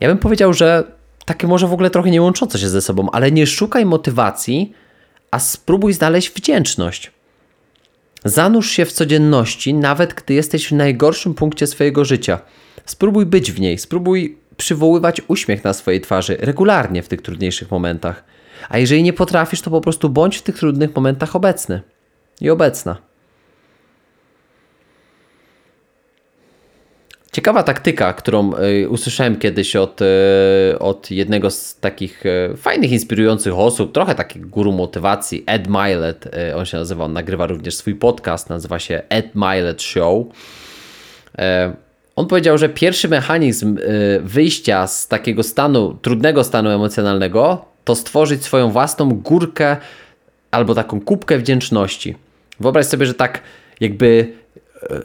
[0.00, 0.84] Ja bym powiedział, że
[1.24, 4.72] takie może w ogóle trochę nie łączące się ze sobą, ale nie szukaj motywacji,
[5.30, 7.12] a spróbuj znaleźć wdzięczność.
[8.24, 12.40] Zanurz się w codzienności, nawet gdy jesteś w najgorszym punkcie swojego życia.
[12.84, 18.24] Spróbuj być w niej, spróbuj przywoływać uśmiech na swojej twarzy regularnie w tych trudniejszych momentach.
[18.68, 21.80] A jeżeli nie potrafisz, to po prostu bądź w tych trudnych momentach obecny
[22.40, 22.96] i obecna.
[27.32, 33.54] Ciekawa taktyka, którą y, usłyszałem kiedyś od, y, od jednego z takich y, fajnych, inspirujących
[33.54, 38.50] osób, trochę takich guru motywacji, Ed Milet, on się nazywa, on nagrywa również swój podcast,
[38.50, 40.26] nazywa się Ed Milet Show.
[42.18, 43.78] On powiedział, że pierwszy mechanizm
[44.22, 49.76] wyjścia z takiego stanu, trudnego stanu emocjonalnego, to stworzyć swoją własną górkę
[50.50, 52.16] albo taką kubkę wdzięczności.
[52.60, 53.42] Wyobraź sobie, że tak
[53.80, 54.32] jakby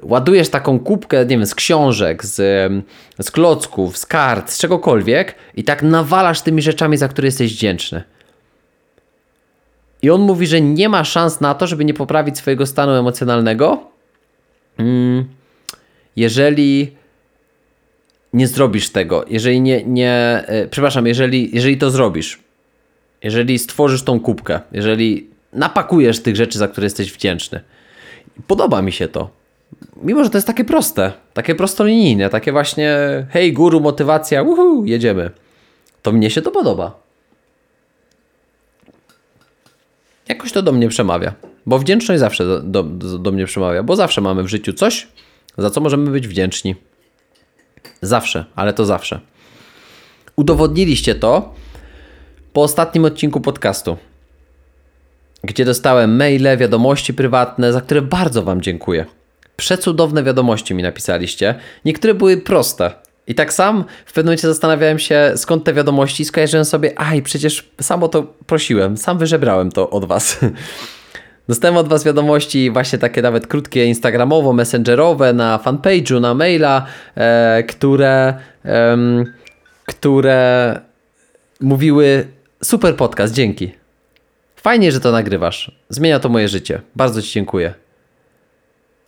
[0.03, 2.71] ładujesz taką kubkę, nie wiem, z książek, z,
[3.21, 8.03] z klocków, z kart, z czegokolwiek i tak nawalasz tymi rzeczami, za które jesteś wdzięczny.
[10.01, 13.83] I on mówi, że nie ma szans na to, żeby nie poprawić swojego stanu emocjonalnego,
[14.77, 15.25] mm,
[16.15, 17.02] jeżeli
[18.33, 22.39] nie zrobisz tego, jeżeli nie, nie e, przepraszam, jeżeli, jeżeli to zrobisz,
[23.23, 27.61] jeżeli stworzysz tą kubkę, jeżeli napakujesz tych rzeczy, za które jesteś wdzięczny.
[28.47, 29.43] Podoba mi się to
[30.03, 32.97] mimo że to jest takie proste, takie prostolinijne, takie właśnie
[33.29, 35.31] hej guru, motywacja, uhu, jedziemy.
[36.01, 36.99] To mnie się to podoba.
[40.27, 41.33] Jakoś to do mnie przemawia.
[41.65, 42.83] Bo wdzięczność zawsze do, do,
[43.17, 45.07] do mnie przemawia, bo zawsze mamy w życiu coś,
[45.57, 46.75] za co możemy być wdzięczni.
[48.03, 49.19] Zawsze, ale to zawsze.
[50.35, 51.53] Udowodniliście to
[52.53, 53.97] po ostatnim odcinku podcastu,
[55.43, 59.05] gdzie dostałem maile, wiadomości prywatne, za które bardzo Wam dziękuję.
[59.55, 61.55] Przecudowne wiadomości mi napisaliście.
[61.85, 62.91] Niektóre były proste.
[63.27, 66.25] I tak sam w pewnym momencie zastanawiałem się, skąd te wiadomości.
[66.25, 70.37] Skojarzyłem sobie, aj, przecież sam o to prosiłem, sam wyżebrałem to od was.
[71.47, 77.63] Dostałem od was wiadomości właśnie takie nawet krótkie instagramowo, messengerowe, na fanpage'u, na maila, e,
[77.63, 78.33] które,
[78.65, 78.97] e,
[79.85, 80.79] które
[81.61, 82.27] mówiły
[82.63, 83.71] super podcast, dzięki.
[84.55, 85.71] Fajnie, że to nagrywasz.
[85.89, 86.81] Zmienia to moje życie.
[86.95, 87.73] Bardzo ci dziękuję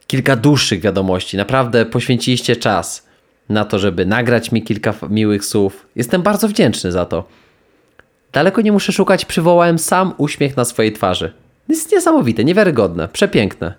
[0.08, 1.38] kilka dłuższych wiadomości.
[1.38, 3.08] Naprawdę poświęciliście czas
[3.50, 5.88] na to, żeby nagrać mi kilka miłych słów.
[5.96, 7.28] Jestem bardzo wdzięczny za to.
[8.34, 11.34] Daleko nie muszę szukać, przywołałem sam uśmiech na swojej twarzy.
[11.70, 13.74] Jest niesamowite, niewiarygodne, przepiękne.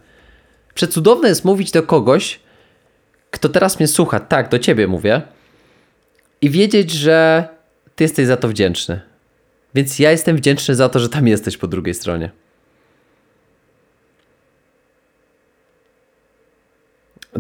[0.75, 2.41] Przecudowne jest mówić do kogoś,
[3.31, 5.23] kto teraz mnie słucha, tak, do ciebie mówię,
[6.41, 7.49] i wiedzieć, że
[7.97, 9.01] ty jesteś za to wdzięczny.
[9.75, 12.31] Więc ja jestem wdzięczny za to, że tam jesteś po drugiej stronie.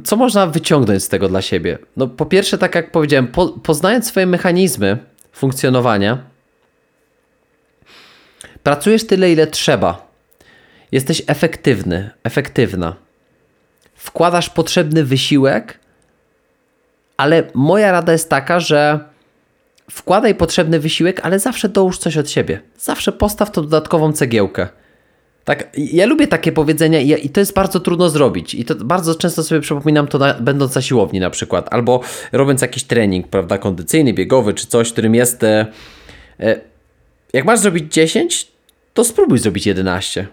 [0.04, 1.78] co można wyciągnąć z tego dla siebie?
[1.96, 4.98] No, po pierwsze, tak jak powiedziałem, po, poznając swoje mechanizmy
[5.32, 6.18] funkcjonowania,
[8.62, 10.05] pracujesz tyle, ile trzeba.
[10.92, 12.96] Jesteś efektywny, efektywna.
[13.94, 15.78] Wkładasz potrzebny wysiłek,
[17.16, 19.00] ale moja rada jest taka, że
[19.90, 22.60] wkładaj potrzebny wysiłek, ale zawsze dołóż coś od siebie.
[22.78, 24.68] Zawsze postaw tą dodatkową cegiełkę.
[25.44, 28.54] Tak, ja lubię takie powiedzenia i, to jest bardzo trudno zrobić.
[28.54, 32.00] I to bardzo często sobie przypominam to na, będąc na siłowni na przykład, albo
[32.32, 35.44] robiąc jakiś trening, prawda, kondycyjny, biegowy, czy coś, którym jest...
[35.44, 35.66] E,
[36.40, 36.60] e,
[37.32, 38.48] jak masz zrobić 10,
[38.94, 40.26] to spróbuj zrobić 11.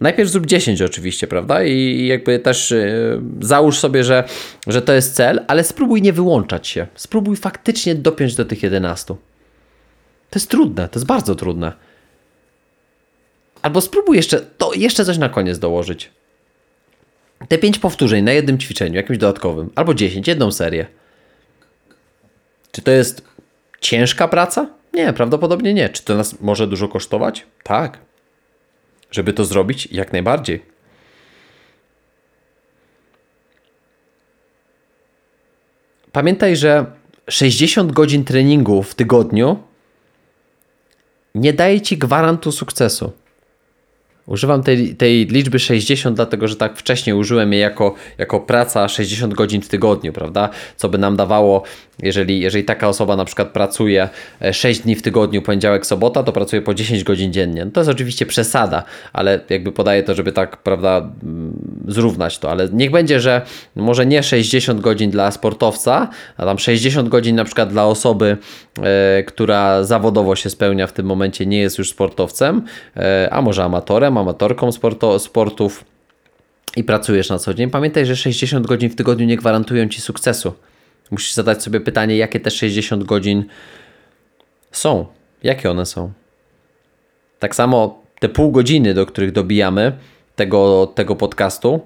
[0.00, 1.64] Najpierw zrób 10 oczywiście, prawda?
[1.64, 4.24] I jakby też e, załóż sobie, że,
[4.66, 6.86] że to jest cel, ale spróbuj nie wyłączać się.
[6.94, 9.14] Spróbuj faktycznie dopiąć do tych 11.
[10.30, 11.72] To jest trudne, to jest bardzo trudne.
[13.62, 16.10] Albo spróbuj jeszcze, to jeszcze coś na koniec dołożyć.
[17.48, 20.86] Te pięć powtórzeń na jednym ćwiczeniu, jakimś dodatkowym, albo 10, jedną serię.
[22.72, 23.22] Czy to jest
[23.80, 24.66] ciężka praca?
[24.94, 25.88] Nie, prawdopodobnie nie.
[25.88, 27.46] Czy to nas może dużo kosztować?
[27.62, 27.98] Tak.
[29.14, 30.62] Żeby to zrobić, jak najbardziej.
[36.12, 36.86] Pamiętaj, że
[37.28, 39.62] 60 godzin treningu w tygodniu
[41.34, 43.12] nie daje ci gwarantu sukcesu.
[44.26, 49.34] Używam tej, tej liczby 60, dlatego że tak wcześniej użyłem jej jako, jako praca 60
[49.34, 50.48] godzin w tygodniu, prawda?
[50.76, 51.62] Co by nam dawało,
[52.02, 54.08] jeżeli, jeżeli taka osoba na przykład pracuje
[54.52, 57.64] 6 e, dni w tygodniu, poniedziałek, sobota, to pracuje po 10 godzin dziennie.
[57.64, 62.50] No to jest oczywiście przesada, ale jakby podaję to, żeby tak, prawda, mm, zrównać to.
[62.50, 63.42] Ale niech będzie, że
[63.76, 68.36] może nie 60 godzin dla sportowca, a tam 60 godzin na przykład dla osoby,
[69.26, 72.62] która zawodowo się spełnia w tym momencie, nie jest już sportowcem,
[72.96, 75.84] e, a może amatorem amatorką sporto, sportów
[76.76, 80.54] i pracujesz na co dzień, pamiętaj, że 60 godzin w tygodniu nie gwarantują ci sukcesu.
[81.10, 83.44] Musisz zadać sobie pytanie, jakie te 60 godzin
[84.72, 85.06] są,
[85.42, 86.12] jakie one są.
[87.38, 89.92] Tak samo te pół godziny, do których dobijamy
[90.36, 91.80] tego, tego podcastu,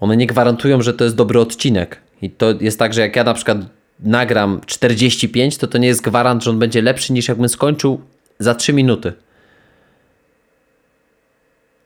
[0.00, 2.00] one nie gwarantują, że to jest dobry odcinek.
[2.22, 3.58] I to jest tak, że jak ja na przykład
[4.00, 8.00] nagram 45, to to nie jest gwarant, że on będzie lepszy niż jakbym skończył
[8.38, 9.12] za 3 minuty.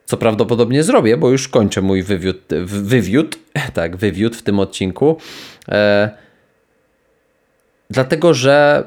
[0.07, 3.39] Co prawdopodobnie zrobię, bo już kończę mój wywiód, wywiód,
[3.75, 5.17] tak, wywiód w tym odcinku.
[5.69, 6.11] E,
[7.91, 8.85] dlatego, że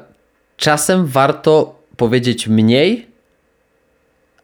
[0.56, 3.06] czasem warto powiedzieć mniej,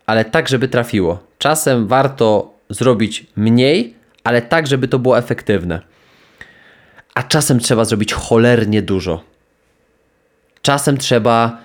[0.07, 1.23] ale tak, żeby trafiło.
[1.39, 5.90] Czasem warto zrobić mniej, ale tak, żeby to było efektywne.
[7.15, 9.25] A czasem trzeba zrobić cholernie dużo.
[10.63, 11.59] Czasem trzeba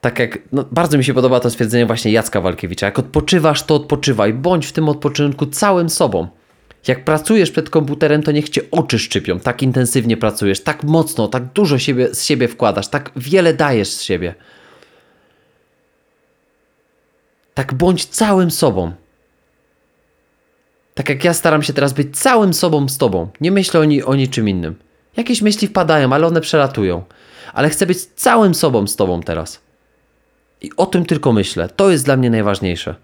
[0.00, 2.86] tak jak, no, bardzo mi się podoba to stwierdzenie właśnie Jacka Walkiewicza.
[2.86, 4.32] Jak odpoczywasz, to odpoczywaj.
[4.32, 6.28] Bądź w tym odpoczynku całym sobą.
[6.88, 9.40] Jak pracujesz przed komputerem, to niech cię oczy szczypią.
[9.40, 14.02] Tak intensywnie pracujesz, tak mocno, tak dużo siebie, z siebie wkładasz, tak wiele dajesz z
[14.02, 14.34] siebie.
[17.54, 18.92] Tak bądź całym sobą.
[20.96, 23.28] Tak jak ja staram się teraz być całym sobą z tobą.
[23.40, 24.74] Nie myślę o, ni o niczym innym.
[25.16, 27.04] Jakieś myśli wpadają, ale one przelatują.
[27.52, 29.60] Ale chcę być całym sobą z tobą teraz.
[30.60, 31.68] I o tym tylko myślę.
[31.68, 32.94] To jest dla mnie najważniejsze.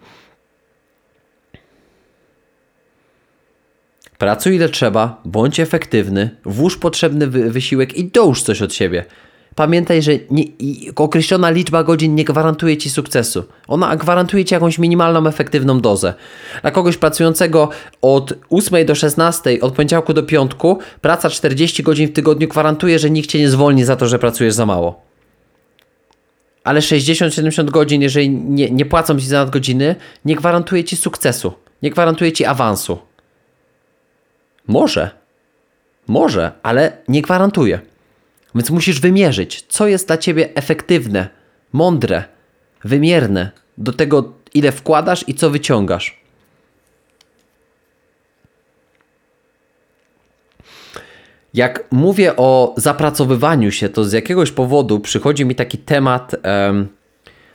[4.18, 9.05] Pracuj ile trzeba, bądź efektywny, włóż potrzebny wysiłek i dołóż coś od siebie.
[9.54, 10.44] Pamiętaj, że nie,
[10.96, 13.44] określona liczba godzin nie gwarantuje ci sukcesu.
[13.68, 16.14] Ona gwarantuje ci jakąś minimalną, efektywną dozę.
[16.62, 17.68] Dla kogoś pracującego
[18.02, 23.10] od 8 do 16, od poniedziałku do piątku, praca 40 godzin w tygodniu gwarantuje, że
[23.10, 25.02] nikt cię nie zwolni za to, że pracujesz za mało.
[26.64, 31.52] Ale 60-70 godzin, jeżeli nie, nie płacą ci za nadgodziny, nie gwarantuje ci sukcesu.
[31.82, 32.98] Nie gwarantuje ci awansu.
[34.66, 35.10] Może.
[36.06, 37.91] Może, ale nie gwarantuje.
[38.54, 41.28] Więc musisz wymierzyć, co jest dla ciebie efektywne,
[41.72, 42.24] mądre,
[42.84, 46.22] wymierne do tego, ile wkładasz i co wyciągasz.
[51.54, 56.34] Jak mówię o zapracowywaniu się, to z jakiegoś powodu przychodzi mi taki temat
[56.66, 56.88] um,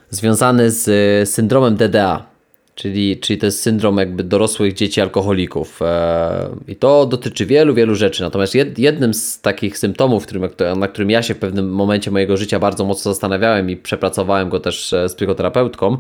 [0.10, 2.37] związany z syndromem DDA.
[2.78, 5.82] Czyli, czyli to jest syndrom jakby dorosłych dzieci alkoholików.
[5.82, 8.24] E, I to dotyczy wielu, wielu rzeczy.
[8.24, 12.60] Natomiast jednym z takich symptomów, którym, na którym ja się w pewnym momencie mojego życia
[12.60, 15.98] bardzo mocno zastanawiałem i przepracowałem go też e, z psychoterapeutką,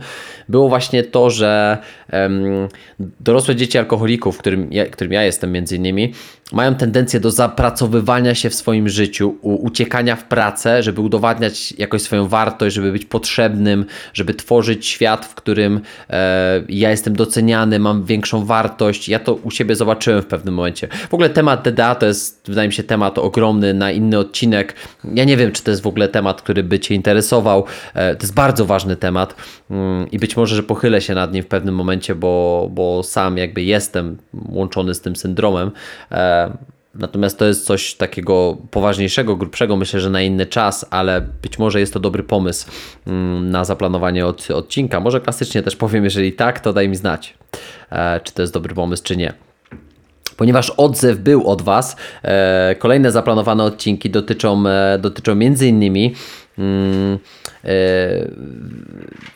[0.49, 1.77] było właśnie to, że
[3.19, 6.13] dorosłe dzieci alkoholików, którym ja, którym ja jestem między innymi,
[6.51, 12.27] mają tendencję do zapracowywania się w swoim życiu, uciekania w pracę, żeby udowadniać jakoś swoją
[12.27, 18.45] wartość, żeby być potrzebnym, żeby tworzyć świat, w którym e, ja jestem doceniany, mam większą
[18.45, 19.09] wartość.
[19.09, 20.87] Ja to u siebie zobaczyłem w pewnym momencie.
[21.09, 24.75] W ogóle temat DDA to jest, wydaje mi się, temat ogromny na inny odcinek.
[25.13, 27.65] Ja nie wiem, czy to jest w ogóle temat, który by Cię interesował.
[27.93, 29.35] E, to jest bardzo ważny temat
[29.71, 33.37] mm, i być może, że pochylę się nad nim w pewnym momencie, bo, bo sam
[33.37, 34.17] jakby jestem
[34.49, 35.71] łączony z tym syndromem.
[36.11, 36.36] E,
[36.95, 41.79] natomiast to jest coś takiego poważniejszego, grubszego, myślę, że na inny czas, ale być może
[41.79, 42.71] jest to dobry pomysł
[43.07, 44.99] mm, na zaplanowanie od, odcinka.
[44.99, 47.33] Może klasycznie też powiem, jeżeli tak, to daj mi znać,
[47.91, 49.33] e, czy to jest dobry pomysł, czy nie.
[50.37, 54.63] Ponieważ odzew był od Was, e, kolejne zaplanowane odcinki dotyczą,
[54.99, 56.46] dotyczą między innymi E,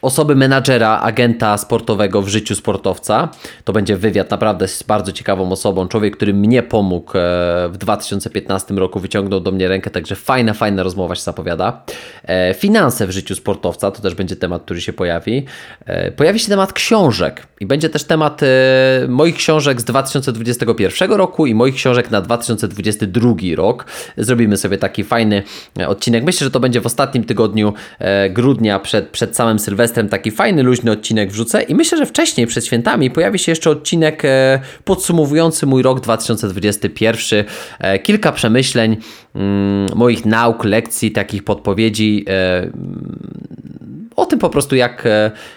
[0.02, 3.30] osoby menadżera, agenta sportowego w życiu sportowca.
[3.64, 5.88] To będzie wywiad naprawdę z bardzo ciekawą osobą.
[5.88, 7.22] Człowiek, który mnie pomógł e,
[7.70, 11.84] w 2015 roku, wyciągnął do mnie rękę, także fajna, fajna rozmowa się zapowiada.
[12.24, 15.46] E, finanse w życiu sportowca, to też będzie temat, który się pojawi.
[16.16, 18.42] Pojawi się temat książek i będzie też temat
[19.08, 23.86] moich książek z 2021 roku i moich książek na 2022 rok.
[24.18, 25.44] Zrobimy sobie taki fajny
[25.88, 26.24] odcinek.
[26.24, 27.74] Myślę, że to będzie w ostatnim tygodniu
[28.30, 32.65] grudnia przed, przed samym Sylwestrem taki fajny, luźny odcinek wrzucę i myślę, że wcześniej, przed
[32.65, 37.45] świętami, pojawi się jeszcze odcinek e, podsumowujący mój rok 2021.
[37.80, 38.97] E, kilka przemyśleń,
[39.36, 42.71] mm, moich nauk, lekcji, takich podpowiedzi e,
[44.15, 45.08] o tym po prostu jak,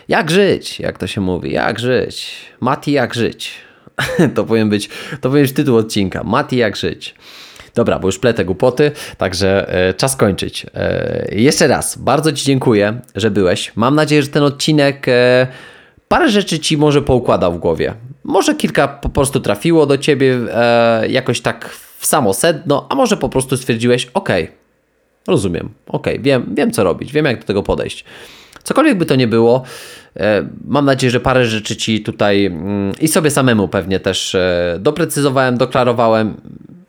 [0.09, 2.37] jak żyć, jak to się mówi, jak żyć.
[2.61, 3.53] Mati, jak żyć.
[4.35, 4.89] To powinien być,
[5.21, 6.25] to powinien być tytuł odcinka.
[6.25, 7.15] Mati, jak żyć.
[7.75, 10.67] Dobra, bo już pletę głupoty, także e, czas kończyć.
[10.75, 13.73] E, jeszcze raz, bardzo Ci dziękuję, że byłeś.
[13.77, 15.47] Mam nadzieję, że ten odcinek e,
[16.09, 17.95] parę rzeczy Ci może poukładał w głowie.
[18.25, 20.39] Może kilka po prostu trafiło do Ciebie
[21.09, 24.29] jakoś tak w samo sedno, a może po prostu stwierdziłeś, ok,
[25.27, 28.05] rozumiem, ok, wiem, wiem co robić, wiem jak do tego podejść.
[28.63, 29.63] Cokolwiek by to nie było,
[30.65, 34.37] mam nadzieję, że parę rzeczy Ci tutaj mm, i sobie samemu pewnie też
[34.79, 36.35] doprecyzowałem, doklarowałem.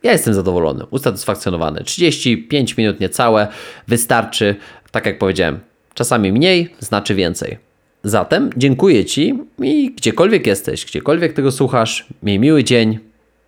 [0.06, 1.84] Ja jestem zadowolony, usatysfakcjonowany.
[1.84, 3.48] 35 minut niecałe
[3.88, 4.56] wystarczy,
[4.90, 5.58] tak jak powiedziałem,
[5.94, 7.58] czasami mniej znaczy więcej.
[8.04, 12.98] Zatem dziękuję Ci i gdziekolwiek jesteś, gdziekolwiek tego słuchasz, miej miły dzień,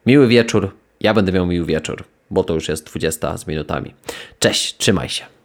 [0.06, 3.94] miły wieczór, ja będę miał miły wieczór, bo to już jest 20 z minutami.
[4.38, 5.37] Cześć, trzymaj się.